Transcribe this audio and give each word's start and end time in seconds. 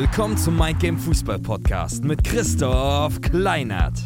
Willkommen 0.00 0.38
zum 0.38 0.56
Mind 0.56 0.80
Game 0.80 0.96
Fußball 0.96 1.38
Podcast 1.40 2.04
mit 2.04 2.24
Christoph 2.24 3.20
Kleinert. 3.20 3.98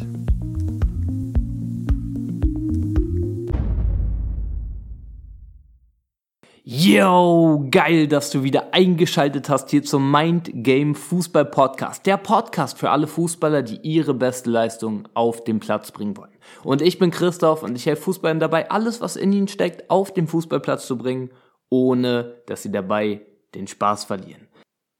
Yo, 6.65 7.65
geil, 7.71 8.09
dass 8.09 8.29
du 8.29 8.43
wieder 8.43 8.73
eingeschaltet 8.73 9.47
hast 9.47 9.69
hier 9.69 9.83
zum 9.83 10.11
Mind 10.11 10.51
Game 10.53 10.95
Fußball 10.95 11.45
Podcast. 11.45 12.05
Der 12.05 12.17
Podcast 12.17 12.77
für 12.77 12.89
alle 12.89 13.07
Fußballer, 13.07 13.63
die 13.63 13.79
ihre 13.83 14.13
beste 14.13 14.49
Leistung 14.49 15.07
auf 15.13 15.45
den 15.45 15.61
Platz 15.61 15.93
bringen 15.93 16.17
wollen. 16.17 16.37
Und 16.65 16.81
ich 16.81 16.99
bin 16.99 17.09
Christoph 17.09 17.63
und 17.63 17.77
ich 17.77 17.85
helfe 17.85 18.01
Fußballern 18.01 18.41
dabei, 18.41 18.69
alles, 18.69 18.99
was 18.99 19.15
in 19.15 19.31
ihnen 19.31 19.47
steckt, 19.47 19.89
auf 19.89 20.13
den 20.13 20.27
Fußballplatz 20.27 20.87
zu 20.87 20.97
bringen, 20.97 21.29
ohne 21.69 22.41
dass 22.47 22.63
sie 22.63 22.71
dabei 22.73 23.21
den 23.53 23.67
Spaß 23.67 24.03
verlieren. 24.03 24.45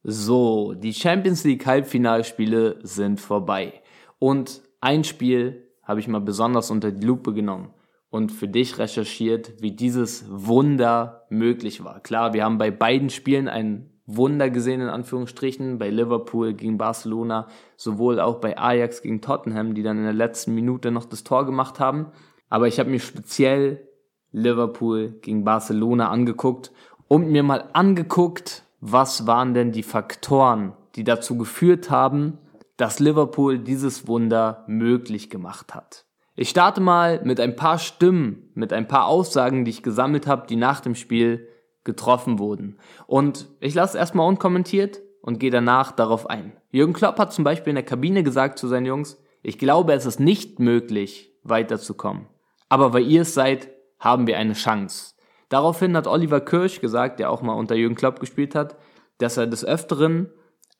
So, 0.08 0.72
die 0.74 0.94
Champions 0.94 1.42
League 1.42 1.66
Halbfinalspiele 1.66 2.78
sind 2.84 3.20
vorbei. 3.20 3.82
Und 4.20 4.62
ein 4.80 5.02
Spiel 5.02 5.66
habe 5.82 5.98
ich 5.98 6.06
mal 6.06 6.20
besonders 6.20 6.70
unter 6.70 6.92
die 6.92 7.04
Lupe 7.04 7.32
genommen 7.32 7.70
und 8.08 8.30
für 8.30 8.46
dich 8.46 8.78
recherchiert, 8.78 9.54
wie 9.60 9.72
dieses 9.72 10.24
Wunder 10.28 11.26
möglich 11.28 11.82
war. 11.82 11.98
Klar, 11.98 12.34
wir 12.34 12.44
haben 12.44 12.56
bei 12.56 12.70
beiden 12.70 13.10
Spielen 13.10 13.48
ein 13.48 13.90
Wunder 14.06 14.48
gesehen, 14.48 14.80
in 14.80 14.90
Anführungsstrichen, 14.90 15.78
bei 15.78 15.90
Liverpool 15.90 16.54
gegen 16.54 16.78
Barcelona, 16.78 17.48
sowohl 17.76 18.20
auch 18.20 18.36
bei 18.36 18.56
Ajax 18.56 19.02
gegen 19.02 19.20
Tottenham, 19.20 19.74
die 19.74 19.82
dann 19.82 19.98
in 19.98 20.04
der 20.04 20.12
letzten 20.12 20.54
Minute 20.54 20.92
noch 20.92 21.06
das 21.06 21.24
Tor 21.24 21.46
gemacht 21.46 21.80
haben. 21.80 22.12
Aber 22.48 22.68
ich 22.68 22.78
habe 22.78 22.90
mir 22.90 23.00
speziell 23.00 23.88
Liverpool 24.30 25.18
gegen 25.20 25.42
Barcelona 25.42 26.10
angeguckt 26.10 26.70
und 27.08 27.28
mir 27.28 27.42
mal 27.42 27.70
angeguckt, 27.72 28.62
was 28.92 29.26
waren 29.26 29.52
denn 29.52 29.72
die 29.72 29.82
Faktoren, 29.82 30.72
die 30.94 31.02
dazu 31.02 31.36
geführt 31.36 31.90
haben, 31.90 32.38
dass 32.76 33.00
Liverpool 33.00 33.58
dieses 33.58 34.06
Wunder 34.06 34.64
möglich 34.68 35.28
gemacht 35.28 35.74
hat. 35.74 36.04
Ich 36.36 36.50
starte 36.50 36.80
mal 36.80 37.20
mit 37.24 37.40
ein 37.40 37.56
paar 37.56 37.78
Stimmen, 37.78 38.50
mit 38.54 38.72
ein 38.72 38.86
paar 38.86 39.06
Aussagen, 39.06 39.64
die 39.64 39.70
ich 39.70 39.82
gesammelt 39.82 40.26
habe, 40.26 40.46
die 40.46 40.56
nach 40.56 40.80
dem 40.80 40.94
Spiel 40.94 41.48
getroffen 41.82 42.38
wurden. 42.38 42.78
Und 43.06 43.48
ich 43.60 43.74
lasse 43.74 43.98
erstmal 43.98 44.28
unkommentiert 44.28 45.00
und 45.22 45.40
gehe 45.40 45.50
danach 45.50 45.92
darauf 45.92 46.28
ein. 46.30 46.52
Jürgen 46.70 46.92
Klopp 46.92 47.18
hat 47.18 47.32
zum 47.32 47.42
Beispiel 47.44 47.70
in 47.70 47.76
der 47.76 47.84
Kabine 47.84 48.22
gesagt 48.22 48.58
zu 48.58 48.68
seinen 48.68 48.86
Jungs, 48.86 49.20
ich 49.42 49.58
glaube, 49.58 49.94
es 49.94 50.06
ist 50.06 50.20
nicht 50.20 50.60
möglich, 50.60 51.32
weiterzukommen. 51.42 52.26
Aber 52.68 52.92
weil 52.92 53.06
ihr 53.06 53.22
es 53.22 53.34
seid, 53.34 53.68
haben 53.98 54.26
wir 54.26 54.38
eine 54.38 54.52
Chance. 54.52 55.15
Daraufhin 55.48 55.96
hat 55.96 56.06
Oliver 56.06 56.40
Kirsch 56.40 56.80
gesagt, 56.80 57.20
der 57.20 57.30
auch 57.30 57.42
mal 57.42 57.54
unter 57.54 57.74
Jürgen 57.74 57.94
Klopp 57.94 58.20
gespielt 58.20 58.54
hat, 58.54 58.76
dass 59.18 59.36
er 59.36 59.46
des 59.46 59.64
Öfteren 59.64 60.30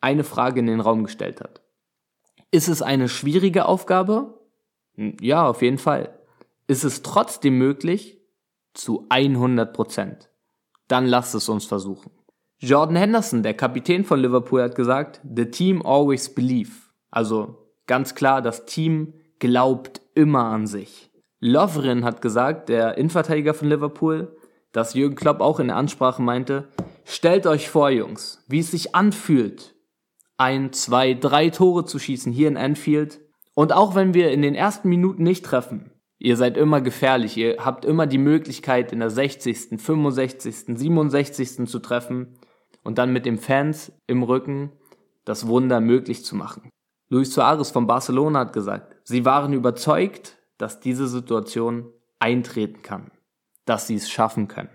eine 0.00 0.24
Frage 0.24 0.60
in 0.60 0.66
den 0.66 0.80
Raum 0.80 1.04
gestellt 1.04 1.40
hat. 1.40 1.62
Ist 2.50 2.68
es 2.68 2.82
eine 2.82 3.08
schwierige 3.08 3.66
Aufgabe? 3.66 4.40
Hm, 4.94 5.16
ja, 5.20 5.46
auf 5.48 5.62
jeden 5.62 5.78
Fall. 5.78 6.18
Ist 6.66 6.84
es 6.84 7.02
trotzdem 7.02 7.58
möglich? 7.58 8.20
Zu 8.74 9.06
100 9.08 9.72
Prozent. 9.72 10.30
Dann 10.88 11.06
lasst 11.06 11.34
es 11.34 11.48
uns 11.48 11.64
versuchen. 11.64 12.10
Jordan 12.58 12.96
Henderson, 12.96 13.42
der 13.42 13.54
Kapitän 13.54 14.04
von 14.04 14.20
Liverpool, 14.20 14.62
hat 14.62 14.74
gesagt, 14.74 15.20
the 15.24 15.50
team 15.50 15.82
always 15.84 16.34
believe. 16.34 16.72
Also 17.10 17.70
ganz 17.86 18.14
klar, 18.14 18.42
das 18.42 18.64
Team 18.66 19.14
glaubt 19.38 20.00
immer 20.14 20.44
an 20.44 20.66
sich. 20.66 21.10
Lovren 21.40 22.04
hat 22.04 22.22
gesagt, 22.22 22.68
der 22.68 22.96
Innenverteidiger 22.96 23.54
von 23.54 23.68
Liverpool, 23.68 24.35
dass 24.76 24.92
Jürgen 24.92 25.16
Klopp 25.16 25.40
auch 25.40 25.58
in 25.58 25.68
der 25.68 25.76
Ansprache 25.76 26.20
meinte, 26.20 26.68
stellt 27.06 27.46
euch 27.46 27.70
vor, 27.70 27.88
Jungs, 27.88 28.44
wie 28.46 28.58
es 28.58 28.72
sich 28.72 28.94
anfühlt, 28.94 29.74
ein, 30.36 30.70
zwei, 30.74 31.14
drei 31.14 31.48
Tore 31.48 31.86
zu 31.86 31.98
schießen 31.98 32.30
hier 32.30 32.48
in 32.48 32.58
Anfield 32.58 33.22
und 33.54 33.72
auch 33.72 33.94
wenn 33.94 34.12
wir 34.12 34.30
in 34.32 34.42
den 34.42 34.54
ersten 34.54 34.90
Minuten 34.90 35.22
nicht 35.22 35.46
treffen, 35.46 35.92
ihr 36.18 36.36
seid 36.36 36.58
immer 36.58 36.82
gefährlich, 36.82 37.38
ihr 37.38 37.56
habt 37.64 37.86
immer 37.86 38.06
die 38.06 38.18
Möglichkeit 38.18 38.92
in 38.92 39.00
der 39.00 39.08
60., 39.08 39.80
65., 39.80 40.76
67. 40.76 41.66
zu 41.66 41.78
treffen 41.78 42.38
und 42.84 42.98
dann 42.98 43.14
mit 43.14 43.24
den 43.24 43.38
Fans 43.38 43.92
im 44.06 44.22
Rücken 44.22 44.72
das 45.24 45.46
Wunder 45.46 45.80
möglich 45.80 46.22
zu 46.22 46.36
machen. 46.36 46.68
Luis 47.08 47.32
Suarez 47.32 47.70
von 47.70 47.86
Barcelona 47.86 48.40
hat 48.40 48.52
gesagt, 48.52 48.94
sie 49.04 49.24
waren 49.24 49.54
überzeugt, 49.54 50.36
dass 50.58 50.80
diese 50.80 51.08
Situation 51.08 51.86
eintreten 52.18 52.82
kann, 52.82 53.10
dass 53.66 53.86
sie 53.86 53.96
es 53.96 54.08
schaffen 54.10 54.48
können. 54.48 54.70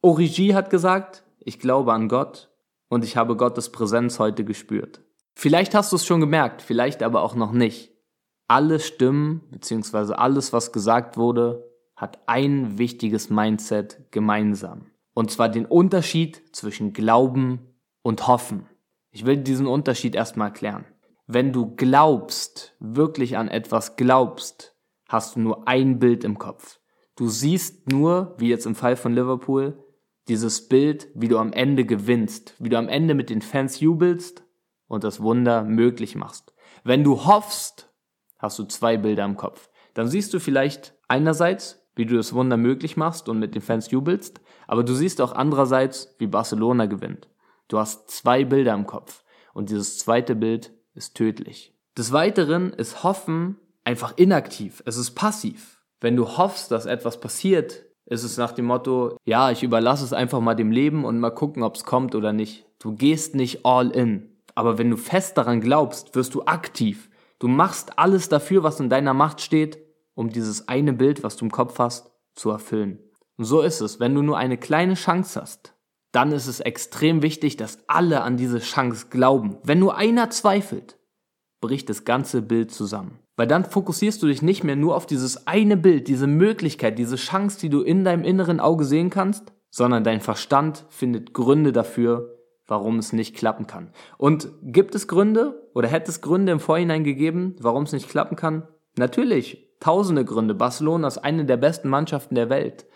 Origi 0.00 0.48
hat 0.48 0.70
gesagt, 0.70 1.24
ich 1.38 1.58
glaube 1.58 1.92
an 1.92 2.08
Gott 2.08 2.50
und 2.88 3.04
ich 3.04 3.16
habe 3.16 3.36
Gottes 3.36 3.70
Präsenz 3.70 4.18
heute 4.18 4.44
gespürt. 4.44 5.02
Vielleicht 5.34 5.74
hast 5.74 5.92
du 5.92 5.96
es 5.96 6.06
schon 6.06 6.20
gemerkt, 6.20 6.62
vielleicht 6.62 7.02
aber 7.02 7.22
auch 7.22 7.34
noch 7.34 7.52
nicht 7.52 7.92
alle 8.48 8.80
Stimmen 8.80 9.42
beziehungsweise 9.50 10.18
alles, 10.18 10.52
was 10.52 10.72
gesagt 10.72 11.16
wurde, 11.16 11.70
hat 11.94 12.18
ein 12.26 12.78
wichtiges 12.78 13.28
Mindset 13.28 14.10
gemeinsam. 14.10 14.86
Und 15.14 15.30
zwar 15.30 15.48
den 15.48 15.66
Unterschied 15.66 16.56
zwischen 16.56 16.92
Glauben 16.92 17.60
und 18.02 18.26
Hoffen. 18.26 18.66
Ich 19.10 19.26
will 19.26 19.36
diesen 19.36 19.66
Unterschied 19.66 20.14
erstmal 20.14 20.48
erklären. 20.48 20.86
Wenn 21.26 21.52
du 21.52 21.74
glaubst, 21.76 22.74
wirklich 22.80 23.36
an 23.36 23.48
etwas 23.48 23.96
glaubst, 23.96 24.74
hast 25.08 25.36
du 25.36 25.40
nur 25.40 25.68
ein 25.68 25.98
Bild 25.98 26.24
im 26.24 26.38
Kopf. 26.38 26.77
Du 27.18 27.28
siehst 27.28 27.90
nur, 27.90 28.36
wie 28.38 28.48
jetzt 28.48 28.64
im 28.64 28.76
Fall 28.76 28.94
von 28.94 29.12
Liverpool, 29.12 29.76
dieses 30.28 30.68
Bild, 30.68 31.08
wie 31.16 31.26
du 31.26 31.38
am 31.38 31.52
Ende 31.52 31.84
gewinnst, 31.84 32.54
wie 32.60 32.68
du 32.68 32.78
am 32.78 32.88
Ende 32.88 33.14
mit 33.14 33.28
den 33.28 33.42
Fans 33.42 33.80
jubelst 33.80 34.44
und 34.86 35.02
das 35.02 35.20
Wunder 35.20 35.64
möglich 35.64 36.14
machst. 36.14 36.54
Wenn 36.84 37.02
du 37.02 37.24
hoffst, 37.24 37.92
hast 38.38 38.56
du 38.60 38.64
zwei 38.66 38.96
Bilder 38.96 39.24
im 39.24 39.36
Kopf. 39.36 39.68
Dann 39.94 40.06
siehst 40.06 40.32
du 40.32 40.38
vielleicht 40.38 40.94
einerseits, 41.08 41.84
wie 41.96 42.06
du 42.06 42.14
das 42.14 42.34
Wunder 42.34 42.56
möglich 42.56 42.96
machst 42.96 43.28
und 43.28 43.40
mit 43.40 43.56
den 43.56 43.62
Fans 43.62 43.90
jubelst, 43.90 44.40
aber 44.68 44.84
du 44.84 44.94
siehst 44.94 45.20
auch 45.20 45.32
andererseits, 45.32 46.14
wie 46.20 46.28
Barcelona 46.28 46.86
gewinnt. 46.86 47.28
Du 47.66 47.80
hast 47.80 48.08
zwei 48.12 48.44
Bilder 48.44 48.74
im 48.74 48.86
Kopf 48.86 49.24
und 49.54 49.70
dieses 49.70 49.98
zweite 49.98 50.36
Bild 50.36 50.72
ist 50.94 51.16
tödlich. 51.16 51.74
Des 51.96 52.12
Weiteren 52.12 52.72
ist 52.72 53.02
Hoffen 53.02 53.56
einfach 53.82 54.12
inaktiv, 54.16 54.84
es 54.86 54.96
ist 54.96 55.16
passiv. 55.16 55.77
Wenn 56.00 56.16
du 56.16 56.36
hoffst, 56.36 56.70
dass 56.70 56.86
etwas 56.86 57.20
passiert, 57.20 57.84
ist 58.06 58.22
es 58.22 58.36
nach 58.36 58.52
dem 58.52 58.66
Motto, 58.66 59.16
ja, 59.24 59.50
ich 59.50 59.62
überlasse 59.62 60.04
es 60.04 60.12
einfach 60.12 60.40
mal 60.40 60.54
dem 60.54 60.70
Leben 60.70 61.04
und 61.04 61.18
mal 61.18 61.30
gucken, 61.30 61.62
ob 61.62 61.74
es 61.74 61.84
kommt 61.84 62.14
oder 62.14 62.32
nicht. 62.32 62.66
Du 62.78 62.94
gehst 62.94 63.34
nicht 63.34 63.66
all 63.66 63.90
in. 63.90 64.36
Aber 64.54 64.78
wenn 64.78 64.90
du 64.90 64.96
fest 64.96 65.36
daran 65.36 65.60
glaubst, 65.60 66.14
wirst 66.14 66.34
du 66.34 66.42
aktiv. 66.44 67.10
Du 67.38 67.48
machst 67.48 67.98
alles 67.98 68.28
dafür, 68.28 68.62
was 68.62 68.80
in 68.80 68.88
deiner 68.88 69.14
Macht 69.14 69.40
steht, 69.40 69.78
um 70.14 70.30
dieses 70.30 70.68
eine 70.68 70.92
Bild, 70.92 71.22
was 71.22 71.36
du 71.36 71.44
im 71.44 71.50
Kopf 71.50 71.78
hast, 71.78 72.10
zu 72.34 72.50
erfüllen. 72.50 72.98
Und 73.36 73.44
so 73.44 73.60
ist 73.60 73.80
es, 73.80 74.00
wenn 74.00 74.14
du 74.14 74.22
nur 74.22 74.36
eine 74.36 74.58
kleine 74.58 74.94
Chance 74.94 75.40
hast, 75.40 75.74
dann 76.12 76.32
ist 76.32 76.46
es 76.46 76.60
extrem 76.60 77.22
wichtig, 77.22 77.56
dass 77.56 77.78
alle 77.88 78.22
an 78.22 78.36
diese 78.36 78.58
Chance 78.58 79.06
glauben. 79.10 79.58
Wenn 79.62 79.78
nur 79.78 79.96
einer 79.96 80.30
zweifelt, 80.30 80.98
bricht 81.60 81.88
das 81.88 82.04
ganze 82.04 82.42
Bild 82.42 82.72
zusammen. 82.72 83.18
Weil 83.38 83.46
dann 83.46 83.64
fokussierst 83.64 84.20
du 84.20 84.26
dich 84.26 84.42
nicht 84.42 84.64
mehr 84.64 84.74
nur 84.74 84.96
auf 84.96 85.06
dieses 85.06 85.46
eine 85.46 85.76
Bild, 85.76 86.08
diese 86.08 86.26
Möglichkeit, 86.26 86.98
diese 86.98 87.14
Chance, 87.14 87.60
die 87.60 87.68
du 87.68 87.82
in 87.82 88.02
deinem 88.02 88.24
inneren 88.24 88.58
Auge 88.58 88.84
sehen 88.84 89.10
kannst, 89.10 89.52
sondern 89.70 90.02
dein 90.02 90.20
Verstand 90.20 90.84
findet 90.88 91.34
Gründe 91.34 91.70
dafür, 91.70 92.36
warum 92.66 92.98
es 92.98 93.12
nicht 93.12 93.36
klappen 93.36 93.68
kann. 93.68 93.92
Und 94.16 94.50
gibt 94.62 94.96
es 94.96 95.06
Gründe 95.06 95.70
oder 95.72 95.86
hätte 95.86 96.10
es 96.10 96.20
Gründe 96.20 96.50
im 96.50 96.58
Vorhinein 96.58 97.04
gegeben, 97.04 97.54
warum 97.60 97.84
es 97.84 97.92
nicht 97.92 98.08
klappen 98.08 98.34
kann? 98.34 98.66
Natürlich, 98.96 99.68
tausende 99.78 100.24
Gründe. 100.24 100.56
Barcelona 100.56 101.06
ist 101.06 101.18
eine 101.18 101.44
der 101.44 101.58
besten 101.58 101.88
Mannschaften 101.88 102.34
der 102.34 102.50
Welt. 102.50 102.86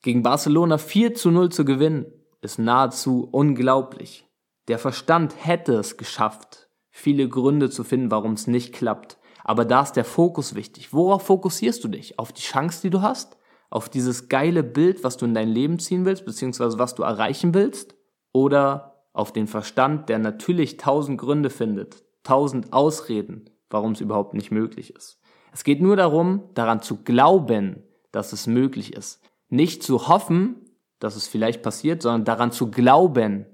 Gegen 0.00 0.22
Barcelona 0.22 0.78
4 0.78 1.12
zu 1.12 1.30
0 1.30 1.52
zu 1.52 1.66
gewinnen, 1.66 2.06
ist 2.40 2.58
nahezu 2.58 3.28
unglaublich. 3.30 4.26
Der 4.68 4.78
Verstand 4.78 5.34
hätte 5.44 5.74
es 5.74 5.98
geschafft, 5.98 6.70
viele 6.90 7.28
Gründe 7.28 7.68
zu 7.68 7.84
finden, 7.84 8.10
warum 8.10 8.32
es 8.32 8.46
nicht 8.46 8.72
klappt. 8.72 9.19
Aber 9.50 9.64
da 9.64 9.82
ist 9.82 9.94
der 9.94 10.04
Fokus 10.04 10.54
wichtig. 10.54 10.92
Worauf 10.92 11.22
fokussierst 11.22 11.82
du 11.82 11.88
dich? 11.88 12.20
Auf 12.20 12.32
die 12.32 12.40
Chance, 12.40 12.82
die 12.82 12.90
du 12.90 13.02
hast? 13.02 13.36
Auf 13.68 13.88
dieses 13.88 14.28
geile 14.28 14.62
Bild, 14.62 15.02
was 15.02 15.16
du 15.16 15.24
in 15.24 15.34
dein 15.34 15.48
Leben 15.48 15.80
ziehen 15.80 16.04
willst, 16.04 16.24
beziehungsweise 16.24 16.78
was 16.78 16.94
du 16.94 17.02
erreichen 17.02 17.52
willst? 17.52 17.96
Oder 18.30 19.02
auf 19.12 19.32
den 19.32 19.48
Verstand, 19.48 20.08
der 20.08 20.20
natürlich 20.20 20.76
tausend 20.76 21.18
Gründe 21.18 21.50
findet, 21.50 22.04
tausend 22.22 22.72
Ausreden, 22.72 23.50
warum 23.70 23.90
es 23.90 24.00
überhaupt 24.00 24.34
nicht 24.34 24.52
möglich 24.52 24.94
ist. 24.94 25.18
Es 25.52 25.64
geht 25.64 25.80
nur 25.80 25.96
darum, 25.96 26.44
daran 26.54 26.80
zu 26.80 27.02
glauben, 27.02 27.82
dass 28.12 28.32
es 28.32 28.46
möglich 28.46 28.92
ist. 28.92 29.20
Nicht 29.48 29.82
zu 29.82 30.06
hoffen, 30.06 30.64
dass 31.00 31.16
es 31.16 31.26
vielleicht 31.26 31.64
passiert, 31.64 32.02
sondern 32.02 32.24
daran 32.24 32.52
zu 32.52 32.70
glauben, 32.70 33.46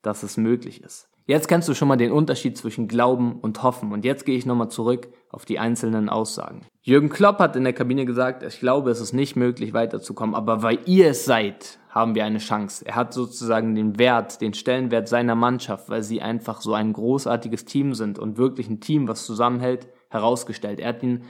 dass 0.00 0.22
es 0.22 0.38
möglich 0.38 0.82
ist. 0.82 1.10
Jetzt 1.32 1.48
kennst 1.48 1.66
du 1.66 1.72
schon 1.72 1.88
mal 1.88 1.96
den 1.96 2.12
Unterschied 2.12 2.58
zwischen 2.58 2.88
Glauben 2.88 3.40
und 3.40 3.62
Hoffen. 3.62 3.90
Und 3.90 4.04
jetzt 4.04 4.26
gehe 4.26 4.36
ich 4.36 4.44
nochmal 4.44 4.68
zurück 4.68 5.08
auf 5.30 5.46
die 5.46 5.58
einzelnen 5.58 6.10
Aussagen. 6.10 6.66
Jürgen 6.82 7.08
Klopp 7.08 7.38
hat 7.38 7.56
in 7.56 7.64
der 7.64 7.72
Kabine 7.72 8.04
gesagt, 8.04 8.42
ich 8.42 8.60
glaube, 8.60 8.90
es 8.90 9.00
ist 9.00 9.14
nicht 9.14 9.34
möglich 9.34 9.72
weiterzukommen, 9.72 10.34
aber 10.34 10.62
weil 10.62 10.80
ihr 10.84 11.08
es 11.08 11.24
seid, 11.24 11.78
haben 11.88 12.14
wir 12.14 12.26
eine 12.26 12.36
Chance. 12.36 12.84
Er 12.86 12.96
hat 12.96 13.14
sozusagen 13.14 13.74
den 13.74 13.98
Wert, 13.98 14.42
den 14.42 14.52
Stellenwert 14.52 15.08
seiner 15.08 15.34
Mannschaft, 15.34 15.88
weil 15.88 16.02
sie 16.02 16.20
einfach 16.20 16.60
so 16.60 16.74
ein 16.74 16.92
großartiges 16.92 17.64
Team 17.64 17.94
sind 17.94 18.18
und 18.18 18.36
wirklich 18.36 18.68
ein 18.68 18.80
Team, 18.80 19.08
was 19.08 19.24
zusammenhält, 19.24 19.88
herausgestellt. 20.10 20.80
Er 20.80 20.90
hat 20.90 21.02
ihn, 21.02 21.24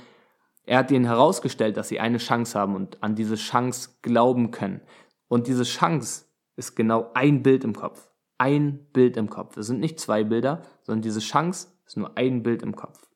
er 0.66 0.78
hat 0.78 0.90
ihnen 0.90 1.04
herausgestellt, 1.04 1.76
dass 1.76 1.86
sie 1.86 2.00
eine 2.00 2.18
Chance 2.18 2.58
haben 2.58 2.74
und 2.74 3.00
an 3.04 3.14
diese 3.14 3.36
Chance 3.36 3.90
glauben 4.02 4.50
können. 4.50 4.80
Und 5.28 5.46
diese 5.46 5.62
Chance 5.62 6.24
ist 6.56 6.74
genau 6.74 7.12
ein 7.14 7.44
Bild 7.44 7.62
im 7.62 7.76
Kopf 7.76 8.08
ein 8.42 8.88
Bild 8.92 9.16
im 9.16 9.30
Kopf. 9.30 9.56
Es 9.56 9.68
sind 9.68 9.78
nicht 9.78 10.00
zwei 10.00 10.24
Bilder, 10.24 10.62
sondern 10.82 11.02
diese 11.02 11.20
Chance 11.20 11.68
ist 11.86 11.96
nur 11.96 12.18
ein 12.18 12.42
Bild 12.42 12.64
im 12.64 12.74
Kopf. 12.74 13.08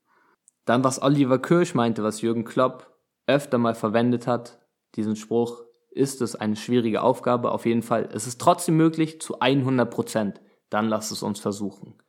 Dann, 0.67 0.85
was 0.85 1.03
Oliver 1.03 1.41
Kirsch 1.41 1.75
meinte, 1.75 2.05
was 2.05 2.21
Jürgen 2.21 2.45
Klopp 2.45 2.97
öfter 3.27 3.59
mal 3.59 3.75
verwendet 3.75 4.29
hat, 4.29 4.61
diesen 4.95 5.17
Spruch, 5.17 5.65
ist 5.91 6.23
es 6.23 6.37
eine 6.37 6.55
schwierige 6.55 7.03
Aufgabe, 7.03 7.51
auf 7.51 7.67
jeden 7.67 7.83
Fall. 7.83 8.09
Es 8.13 8.29
ist 8.29 8.41
trotzdem 8.41 8.77
möglich 8.77 9.21
zu 9.21 9.41
100 9.41 9.91
Prozent. 9.91 10.41
Dann 10.71 10.87
lasst 10.87 11.11
es 11.11 11.25
uns 11.25 11.41
versuchen. 11.41 12.01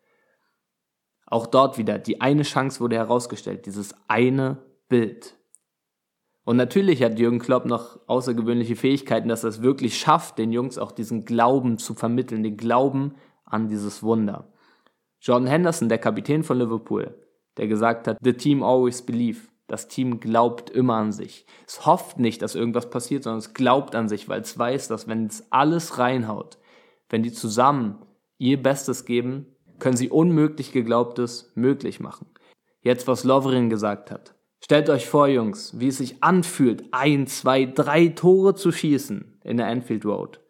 Auch 1.25 1.47
dort 1.47 1.79
wieder, 1.79 1.97
die 1.97 2.21
eine 2.21 2.43
Chance 2.43 2.79
wurde 2.81 2.97
herausgestellt, 2.97 3.65
dieses 3.65 3.95
eine 4.07 4.63
Bild. 4.89 5.36
Und 6.47 6.55
natürlich 6.55 7.03
hat 7.03 7.19
Jürgen 7.19 7.39
Klopp 7.39 7.65
noch 7.65 7.99
außergewöhnliche 8.07 8.77
Fähigkeiten, 8.77 9.27
dass 9.27 9.43
er 9.43 9.49
es 9.49 9.61
wirklich 9.61 9.97
schafft, 9.97 10.37
den 10.37 10.53
Jungs 10.53 10.77
auch 10.77 10.93
diesen 10.93 11.25
Glauben 11.25 11.77
zu 11.77 11.93
vermitteln, 11.93 12.41
den 12.41 12.55
Glauben 12.55 13.15
an 13.43 13.67
dieses 13.67 14.01
Wunder. 14.01 14.47
Jordan 15.19 15.49
Henderson, 15.49 15.89
der 15.89 15.97
Kapitän 15.97 16.43
von 16.43 16.57
Liverpool, 16.57 17.13
der 17.57 17.67
gesagt 17.67 18.07
hat, 18.07 18.17
the 18.21 18.31
team 18.31 18.63
always 18.63 19.01
believe. 19.01 19.49
Das 19.67 19.89
Team 19.89 20.21
glaubt 20.21 20.69
immer 20.69 20.95
an 20.95 21.11
sich. 21.11 21.45
Es 21.67 21.85
hofft 21.85 22.17
nicht, 22.17 22.41
dass 22.41 22.55
irgendwas 22.55 22.89
passiert, 22.89 23.23
sondern 23.23 23.39
es 23.39 23.53
glaubt 23.53 23.93
an 23.93 24.07
sich, 24.07 24.29
weil 24.29 24.39
es 24.39 24.57
weiß, 24.57 24.87
dass 24.87 25.05
wenn 25.09 25.25
es 25.25 25.51
alles 25.51 25.97
reinhaut, 25.97 26.59
wenn 27.09 27.23
die 27.23 27.33
zusammen 27.33 27.97
ihr 28.37 28.63
Bestes 28.63 29.03
geben, 29.03 29.47
können 29.79 29.97
sie 29.97 30.09
unmöglich 30.09 30.71
Geglaubtes 30.71 31.51
möglich 31.55 31.99
machen. 31.99 32.27
Jetzt, 32.79 33.05
was 33.05 33.25
Lovren 33.25 33.69
gesagt 33.69 34.11
hat. 34.11 34.36
Stellt 34.69 34.89
euch 34.89 35.07
vor, 35.07 35.29
Jungs, 35.29 35.79
wie 35.79 35.87
es 35.87 35.99
sich 35.99 36.21
anfühlt, 36.21 36.83
ein, 36.91 37.25
zwei, 37.25 37.63
drei 37.63 38.09
Tore 38.09 38.53
zu 38.53 38.73
schießen 38.73 39.39
in 39.45 39.55
der 39.55 39.67
Anfield 39.67 40.03
Road. 40.03 40.41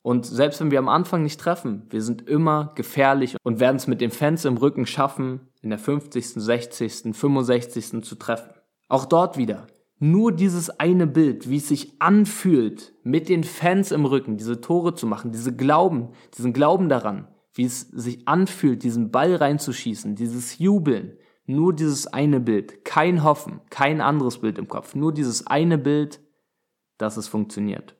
Und 0.00 0.24
selbst 0.26 0.60
wenn 0.60 0.70
wir 0.70 0.78
am 0.78 0.88
Anfang 0.88 1.24
nicht 1.24 1.40
treffen, 1.40 1.82
wir 1.90 2.00
sind 2.00 2.28
immer 2.28 2.70
gefährlich 2.76 3.34
und 3.42 3.58
werden 3.58 3.74
es 3.74 3.88
mit 3.88 4.00
den 4.00 4.12
Fans 4.12 4.44
im 4.44 4.58
Rücken 4.58 4.86
schaffen, 4.86 5.48
in 5.60 5.70
der 5.70 5.80
50., 5.80 6.34
60., 6.34 7.16
65. 7.16 8.04
zu 8.04 8.14
treffen. 8.14 8.50
Auch 8.88 9.06
dort 9.06 9.38
wieder. 9.38 9.66
Nur 9.98 10.30
dieses 10.30 10.70
eine 10.78 11.08
Bild, 11.08 11.50
wie 11.50 11.56
es 11.56 11.66
sich 11.66 12.00
anfühlt, 12.00 12.94
mit 13.02 13.28
den 13.28 13.42
Fans 13.42 13.90
im 13.90 14.04
Rücken 14.04 14.36
diese 14.36 14.60
Tore 14.60 14.94
zu 14.94 15.08
machen, 15.08 15.32
diese 15.32 15.52
Glauben, 15.52 16.10
diesen 16.38 16.52
Glauben 16.52 16.88
daran, 16.88 17.26
wie 17.52 17.64
es 17.64 17.80
sich 17.80 18.28
anfühlt, 18.28 18.84
diesen 18.84 19.10
Ball 19.10 19.34
reinzuschießen, 19.34 20.14
dieses 20.14 20.60
Jubeln, 20.60 21.16
nur 21.46 21.74
dieses 21.74 22.06
eine 22.06 22.40
Bild, 22.40 22.84
kein 22.84 23.22
Hoffen, 23.22 23.60
kein 23.70 24.00
anderes 24.00 24.38
Bild 24.38 24.58
im 24.58 24.68
Kopf, 24.68 24.94
nur 24.94 25.12
dieses 25.12 25.46
eine 25.46 25.78
Bild, 25.78 26.20
dass 26.98 27.16
es 27.16 27.28
funktioniert. 27.28 27.96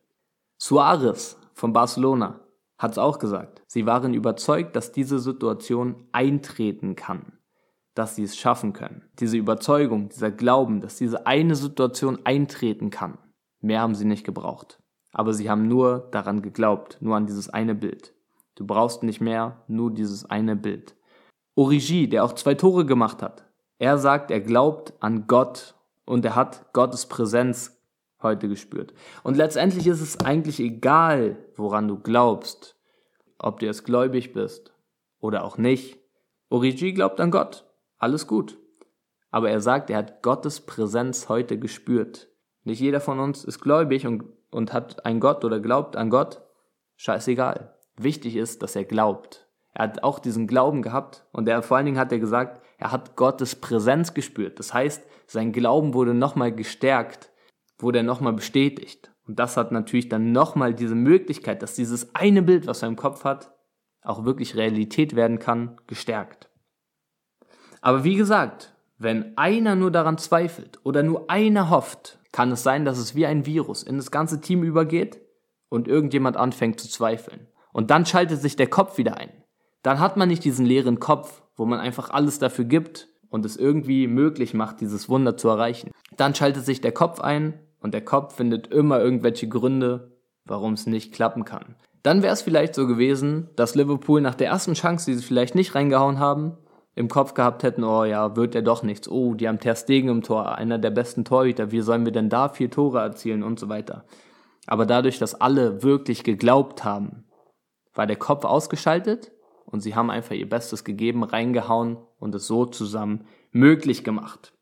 Suarez 0.56 1.38
von 1.52 1.72
Barcelona 1.72 2.40
hat 2.78 2.92
es 2.92 2.98
auch 2.98 3.18
gesagt. 3.18 3.62
Sie 3.66 3.86
waren 3.86 4.14
überzeugt, 4.14 4.76
dass 4.76 4.92
diese 4.92 5.18
Situation 5.18 6.08
eintreten 6.12 6.96
kann, 6.96 7.38
dass 7.94 8.16
sie 8.16 8.24
es 8.24 8.36
schaffen 8.36 8.72
können. 8.72 9.08
Diese 9.20 9.36
Überzeugung, 9.36 10.08
dieser 10.08 10.30
Glauben, 10.30 10.80
dass 10.80 10.96
diese 10.96 11.26
eine 11.26 11.54
Situation 11.54 12.18
eintreten 12.24 12.90
kann. 12.90 13.18
Mehr 13.60 13.80
haben 13.80 13.94
sie 13.94 14.04
nicht 14.04 14.24
gebraucht. 14.24 14.80
Aber 15.12 15.32
sie 15.32 15.48
haben 15.48 15.68
nur 15.68 16.08
daran 16.10 16.42
geglaubt, 16.42 16.98
nur 17.00 17.16
an 17.16 17.26
dieses 17.26 17.48
eine 17.48 17.74
Bild. 17.74 18.14
Du 18.56 18.66
brauchst 18.66 19.02
nicht 19.02 19.20
mehr, 19.20 19.62
nur 19.68 19.92
dieses 19.92 20.28
eine 20.28 20.56
Bild. 20.56 20.96
Origi, 21.54 22.08
der 22.08 22.24
auch 22.24 22.32
zwei 22.32 22.54
Tore 22.54 22.84
gemacht 22.84 23.22
hat, 23.22 23.44
er 23.78 23.98
sagt, 23.98 24.30
er 24.30 24.40
glaubt 24.40 24.92
an 25.00 25.26
Gott 25.26 25.74
und 26.04 26.24
er 26.24 26.34
hat 26.34 26.72
Gottes 26.72 27.06
Präsenz 27.06 27.80
heute 28.22 28.48
gespürt. 28.48 28.94
Und 29.22 29.36
letztendlich 29.36 29.86
ist 29.86 30.00
es 30.00 30.20
eigentlich 30.20 30.58
egal, 30.60 31.36
woran 31.56 31.88
du 31.88 31.98
glaubst, 31.98 32.76
ob 33.38 33.60
du 33.60 33.66
jetzt 33.66 33.84
gläubig 33.84 34.32
bist 34.32 34.72
oder 35.20 35.44
auch 35.44 35.58
nicht. 35.58 35.98
Origi 36.48 36.92
glaubt 36.92 37.20
an 37.20 37.30
Gott, 37.30 37.64
alles 37.98 38.26
gut. 38.26 38.58
Aber 39.30 39.50
er 39.50 39.60
sagt, 39.60 39.90
er 39.90 39.98
hat 39.98 40.22
Gottes 40.22 40.60
Präsenz 40.60 41.28
heute 41.28 41.58
gespürt. 41.58 42.28
Nicht 42.62 42.80
jeder 42.80 43.00
von 43.00 43.18
uns 43.18 43.44
ist 43.44 43.60
gläubig 43.60 44.06
und, 44.06 44.24
und 44.50 44.72
hat 44.72 45.04
einen 45.04 45.20
Gott 45.20 45.44
oder 45.44 45.60
glaubt 45.60 45.96
an 45.96 46.10
Gott. 46.10 46.40
Scheißegal. 46.96 47.76
Wichtig 47.96 48.36
ist, 48.36 48.62
dass 48.62 48.76
er 48.76 48.84
glaubt. 48.84 49.43
Er 49.74 49.84
hat 49.84 50.04
auch 50.04 50.20
diesen 50.20 50.46
Glauben 50.46 50.82
gehabt 50.82 51.26
und 51.32 51.48
er, 51.48 51.62
vor 51.62 51.76
allen 51.76 51.86
Dingen 51.86 51.98
hat 51.98 52.12
er 52.12 52.20
gesagt, 52.20 52.60
er 52.78 52.92
hat 52.92 53.16
Gottes 53.16 53.56
Präsenz 53.56 54.14
gespürt. 54.14 54.58
Das 54.58 54.72
heißt, 54.72 55.04
sein 55.26 55.52
Glauben 55.52 55.94
wurde 55.94 56.14
nochmal 56.14 56.54
gestärkt, 56.54 57.30
wurde 57.78 57.98
er 57.98 58.04
nochmal 58.04 58.32
bestätigt. 58.32 59.10
Und 59.26 59.38
das 59.38 59.56
hat 59.56 59.72
natürlich 59.72 60.08
dann 60.08 60.32
nochmal 60.32 60.74
diese 60.74 60.94
Möglichkeit, 60.94 61.62
dass 61.62 61.74
dieses 61.74 62.14
eine 62.14 62.42
Bild, 62.42 62.66
was 62.66 62.82
er 62.82 62.88
im 62.88 62.96
Kopf 62.96 63.24
hat, 63.24 63.52
auch 64.02 64.24
wirklich 64.24 64.54
Realität 64.54 65.16
werden 65.16 65.38
kann, 65.38 65.80
gestärkt. 65.86 66.50
Aber 67.80 68.04
wie 68.04 68.16
gesagt, 68.16 68.74
wenn 68.98 69.36
einer 69.36 69.74
nur 69.74 69.90
daran 69.90 70.18
zweifelt 70.18 70.78
oder 70.84 71.02
nur 71.02 71.30
einer 71.30 71.70
hofft, 71.70 72.20
kann 72.32 72.52
es 72.52 72.62
sein, 72.62 72.84
dass 72.84 72.98
es 72.98 73.14
wie 73.14 73.26
ein 73.26 73.46
Virus 73.46 73.82
in 73.82 73.96
das 73.96 74.10
ganze 74.10 74.40
Team 74.40 74.62
übergeht 74.62 75.20
und 75.68 75.88
irgendjemand 75.88 76.36
anfängt 76.36 76.78
zu 76.80 76.88
zweifeln. 76.88 77.48
Und 77.72 77.90
dann 77.90 78.06
schaltet 78.06 78.40
sich 78.40 78.56
der 78.56 78.68
Kopf 78.68 78.98
wieder 78.98 79.16
ein 79.16 79.43
dann 79.84 80.00
hat 80.00 80.16
man 80.16 80.28
nicht 80.28 80.42
diesen 80.44 80.64
leeren 80.64 80.98
Kopf, 80.98 81.42
wo 81.56 81.66
man 81.66 81.78
einfach 81.78 82.10
alles 82.10 82.38
dafür 82.38 82.64
gibt 82.64 83.08
und 83.28 83.44
es 83.44 83.56
irgendwie 83.56 84.08
möglich 84.08 84.54
macht, 84.54 84.80
dieses 84.80 85.10
Wunder 85.10 85.36
zu 85.36 85.48
erreichen. 85.48 85.92
Dann 86.16 86.34
schaltet 86.34 86.64
sich 86.64 86.80
der 86.80 86.92
Kopf 86.92 87.20
ein 87.20 87.60
und 87.80 87.92
der 87.92 88.02
Kopf 88.02 88.34
findet 88.34 88.68
immer 88.68 88.98
irgendwelche 88.98 89.46
Gründe, 89.46 90.16
warum 90.46 90.72
es 90.72 90.86
nicht 90.86 91.12
klappen 91.12 91.44
kann. 91.44 91.76
Dann 92.02 92.22
wäre 92.22 92.32
es 92.32 92.40
vielleicht 92.40 92.74
so 92.74 92.86
gewesen, 92.86 93.50
dass 93.56 93.74
Liverpool 93.74 94.22
nach 94.22 94.34
der 94.34 94.48
ersten 94.48 94.72
Chance, 94.72 95.04
die 95.04 95.18
sie 95.18 95.22
vielleicht 95.22 95.54
nicht 95.54 95.74
reingehauen 95.74 96.18
haben, 96.18 96.56
im 96.94 97.08
Kopf 97.08 97.34
gehabt 97.34 97.62
hätten, 97.62 97.84
oh 97.84 98.04
ja, 98.04 98.36
wird 98.36 98.54
er 98.54 98.62
doch 98.62 98.84
nichts. 98.84 99.06
Oh, 99.06 99.34
die 99.34 99.48
haben 99.48 99.60
Ter 99.60 99.76
Stegen 99.76 100.08
im 100.08 100.22
Tor, 100.22 100.56
einer 100.56 100.78
der 100.78 100.90
besten 100.90 101.26
Torhüter. 101.26 101.72
Wie 101.72 101.82
sollen 101.82 102.06
wir 102.06 102.12
denn 102.12 102.30
da 102.30 102.48
vier 102.48 102.70
Tore 102.70 103.00
erzielen 103.00 103.42
und 103.42 103.58
so 103.58 103.68
weiter. 103.68 104.04
Aber 104.66 104.86
dadurch, 104.86 105.18
dass 105.18 105.38
alle 105.38 105.82
wirklich 105.82 106.24
geglaubt 106.24 106.84
haben, 106.84 107.24
war 107.92 108.06
der 108.06 108.16
Kopf 108.16 108.46
ausgeschaltet 108.46 109.33
und 109.74 109.80
sie 109.80 109.96
haben 109.96 110.08
einfach 110.08 110.36
ihr 110.36 110.48
Bestes 110.48 110.84
gegeben, 110.84 111.24
reingehauen 111.24 111.98
und 112.20 112.32
es 112.36 112.46
so 112.46 112.64
zusammen 112.64 113.26
möglich 113.50 114.04
gemacht. 114.04 114.52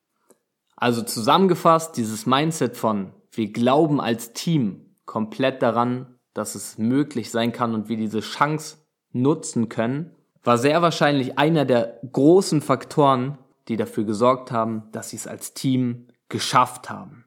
Also 0.75 1.03
zusammengefasst, 1.03 1.99
dieses 1.99 2.25
Mindset 2.25 2.79
von 2.79 3.13
wir 3.31 3.53
glauben 3.53 4.01
als 4.01 4.33
Team 4.33 4.97
komplett 5.05 5.63
daran, 5.63 6.19
dass 6.33 6.55
es 6.55 6.79
möglich 6.79 7.31
sein 7.31 7.53
kann 7.53 7.75
und 7.75 7.91
wir 7.91 7.99
diese 7.99 8.21
Chance 8.21 8.79
nutzen 9.13 9.69
können, 9.69 10.15
war 10.45 10.57
sehr 10.57 10.81
wahrscheinlich 10.81 11.39
einer 11.39 11.67
der 11.67 12.01
großen 12.11 12.63
Faktoren, 12.63 13.37
die 13.69 13.77
dafür 13.77 14.05
gesorgt 14.05 14.51
haben, 14.51 14.85
dass 14.93 15.11
sie 15.11 15.17
es 15.17 15.27
als 15.27 15.53
Team 15.53 16.09
geschafft 16.31 16.89
haben. 16.89 17.27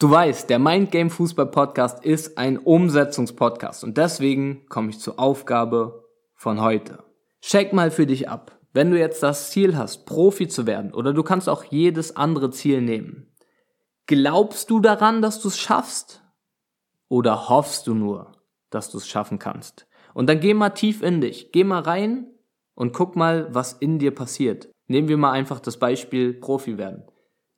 Du 0.00 0.10
weißt, 0.10 0.50
der 0.50 0.58
Mind 0.58 0.90
Game 0.90 1.10
Fußball 1.10 1.46
Podcast 1.46 2.04
ist 2.04 2.36
ein 2.36 2.58
Umsetzungspodcast 2.58 3.84
und 3.84 3.96
deswegen 3.96 4.66
komme 4.68 4.90
ich 4.90 4.98
zur 4.98 5.20
Aufgabe 5.20 6.08
von 6.34 6.60
heute. 6.60 7.04
Check 7.42 7.72
mal 7.72 7.90
für 7.90 8.06
dich 8.06 8.28
ab. 8.28 8.58
Wenn 8.72 8.90
du 8.90 8.98
jetzt 8.98 9.22
das 9.22 9.50
Ziel 9.50 9.76
hast, 9.76 10.06
Profi 10.06 10.48
zu 10.48 10.66
werden, 10.66 10.94
oder 10.94 11.12
du 11.12 11.22
kannst 11.22 11.48
auch 11.48 11.64
jedes 11.64 12.16
andere 12.16 12.50
Ziel 12.50 12.80
nehmen, 12.80 13.34
glaubst 14.06 14.70
du 14.70 14.80
daran, 14.80 15.20
dass 15.20 15.40
du 15.42 15.48
es 15.48 15.58
schaffst? 15.58 16.22
Oder 17.08 17.48
hoffst 17.48 17.86
du 17.88 17.94
nur, 17.94 18.32
dass 18.70 18.90
du 18.90 18.98
es 18.98 19.08
schaffen 19.08 19.38
kannst? 19.38 19.86
Und 20.14 20.28
dann 20.28 20.40
geh 20.40 20.54
mal 20.54 20.70
tief 20.70 21.02
in 21.02 21.20
dich, 21.20 21.52
geh 21.52 21.64
mal 21.64 21.80
rein 21.82 22.28
und 22.74 22.92
guck 22.92 23.16
mal, 23.16 23.52
was 23.52 23.74
in 23.74 23.98
dir 23.98 24.14
passiert. 24.14 24.68
Nehmen 24.86 25.08
wir 25.08 25.18
mal 25.18 25.32
einfach 25.32 25.60
das 25.60 25.78
Beispiel 25.78 26.32
Profi 26.32 26.78
werden. 26.78 27.04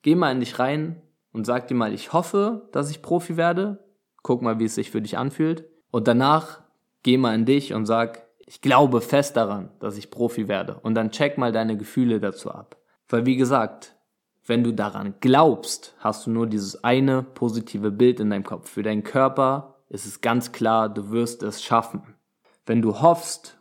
Geh 0.01 0.15
mal 0.15 0.31
in 0.31 0.39
dich 0.39 0.59
rein 0.59 1.01
und 1.31 1.45
sag 1.45 1.67
dir 1.67 1.75
mal, 1.75 1.93
ich 1.93 2.11
hoffe, 2.11 2.69
dass 2.71 2.89
ich 2.89 3.01
Profi 3.01 3.37
werde. 3.37 3.85
Guck 4.23 4.41
mal, 4.41 4.59
wie 4.59 4.65
es 4.65 4.75
sich 4.75 4.89
für 4.89 5.01
dich 5.01 5.17
anfühlt. 5.17 5.65
Und 5.91 6.07
danach 6.07 6.63
geh 7.03 7.17
mal 7.17 7.35
in 7.35 7.45
dich 7.45 7.73
und 7.73 7.85
sag, 7.85 8.24
ich 8.45 8.61
glaube 8.61 9.01
fest 9.01 9.37
daran, 9.37 9.69
dass 9.79 9.97
ich 9.97 10.11
Profi 10.11 10.47
werde. 10.47 10.79
Und 10.81 10.95
dann 10.95 11.11
check 11.11 11.37
mal 11.37 11.51
deine 11.51 11.77
Gefühle 11.77 12.19
dazu 12.19 12.51
ab. 12.51 12.77
Weil 13.09 13.25
wie 13.25 13.37
gesagt, 13.37 13.95
wenn 14.45 14.63
du 14.63 14.71
daran 14.71 15.15
glaubst, 15.19 15.95
hast 15.97 16.27
du 16.27 16.31
nur 16.31 16.45
dieses 16.45 16.83
eine 16.83 17.23
positive 17.23 17.91
Bild 17.91 18.19
in 18.19 18.29
deinem 18.29 18.43
Kopf. 18.43 18.69
Für 18.69 18.83
deinen 18.83 19.03
Körper 19.03 19.75
ist 19.89 20.05
es 20.05 20.21
ganz 20.21 20.51
klar, 20.51 20.89
du 20.89 21.09
wirst 21.09 21.41
es 21.41 21.63
schaffen. 21.63 22.15
Wenn 22.65 22.81
du 22.81 23.01
hoffst, 23.01 23.57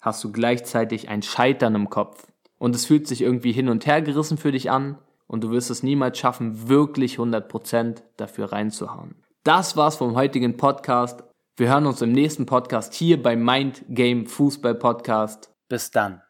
hast 0.00 0.22
du 0.22 0.30
gleichzeitig 0.30 1.08
ein 1.08 1.22
Scheitern 1.22 1.74
im 1.74 1.90
Kopf. 1.90 2.26
Und 2.58 2.74
es 2.74 2.86
fühlt 2.86 3.08
sich 3.08 3.22
irgendwie 3.22 3.52
hin 3.52 3.68
und 3.68 3.86
her 3.86 4.02
gerissen 4.02 4.38
für 4.38 4.52
dich 4.52 4.70
an. 4.70 4.98
Und 5.26 5.44
du 5.44 5.50
wirst 5.50 5.70
es 5.70 5.82
niemals 5.82 6.18
schaffen, 6.18 6.68
wirklich 6.68 7.18
100% 7.18 8.02
dafür 8.16 8.52
reinzuhauen. 8.52 9.16
Das 9.44 9.76
war's 9.76 9.96
vom 9.96 10.14
heutigen 10.14 10.56
Podcast. 10.56 11.22
Wir 11.58 11.70
hören 11.70 11.86
uns 11.86 12.00
im 12.02 12.12
nächsten 12.12 12.46
Podcast 12.46 12.94
hier 12.94 13.20
beim 13.20 13.44
Mind 13.44 13.84
Game 13.88 14.26
Fußball 14.26 14.76
Podcast. 14.76 15.52
Bis 15.68 15.90
dann. 15.90 16.22